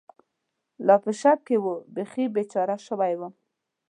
[0.87, 3.33] لا په شک کې و، بېخي بېچاره شوی ووم.